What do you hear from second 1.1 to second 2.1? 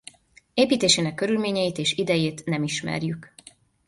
körülményeit és